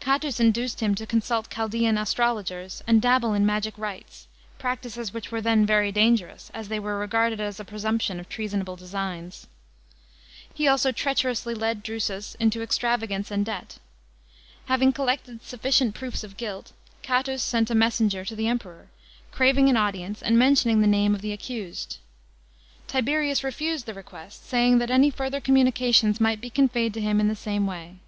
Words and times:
Catus 0.00 0.40
induced 0.40 0.80
him 0.80 0.96
to 0.96 1.06
consult 1.06 1.48
Chaldaean 1.48 1.96
astrologers, 1.96 2.82
and 2.88 3.00
dabble 3.00 3.34
in 3.34 3.46
magic 3.46 3.78
rites, 3.78 4.26
practices 4.58 5.14
which 5.14 5.30
were 5.30 5.40
tnen 5.40 5.64
very 5.64 5.92
dangerous, 5.92 6.50
as 6.52 6.66
they 6.66 6.80
were 6.80 6.98
regarded 6.98 7.40
as 7.40 7.60
a 7.60 7.64
presumption 7.64 8.18
of 8.18 8.28
treasonable 8.28 8.74
designs. 8.74 9.46
He 10.52 10.66
also 10.66 10.90
treacherously 10.90 11.54
led 11.54 11.84
Drusus 11.84 12.34
into 12.40 12.62
extravagance 12.64 13.30
and 13.30 13.46
debt. 13.46 13.78
Having 14.64 14.92
collected 14.92 15.44
sufficient 15.44 15.94
proofs 15.94 16.24
of 16.24 16.36
guilt, 16.36 16.72
Catus 17.04 17.40
sent 17.44 17.70
a 17.70 17.74
messenger 17.76 18.24
to 18.24 18.34
the 18.34 18.48
Emperor, 18.48 18.88
craving 19.30 19.68
an 19.68 19.76
audience 19.76 20.20
and 20.20 20.36
mentioning 20.36 20.80
the 20.80 20.88
name 20.88 21.14
of 21.14 21.20
the 21.22 21.32
accused. 21.32 21.98
Tiberius 22.88 23.44
refused 23.44 23.86
the 23.86 23.94
request, 23.94 24.48
saying 24.48 24.78
that 24.78 24.90
any 24.90 25.10
further 25.10 25.40
communications 25.40 26.20
might 26.20 26.40
be 26.40 26.50
conveyed 26.50 26.92
to 26.94 27.00
him 27.00 27.20
in 27.20 27.28
the 27.28 27.36
same 27.36 27.68
way. 27.68 28.00